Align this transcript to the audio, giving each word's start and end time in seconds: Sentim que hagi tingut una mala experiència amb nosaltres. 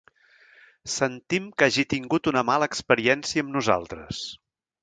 Sentim 0.93 1.45
que 1.59 1.67
hagi 1.69 1.85
tingut 1.95 2.31
una 2.33 2.45
mala 2.51 2.71
experiència 2.73 3.47
amb 3.47 3.57
nosaltres. 3.59 4.25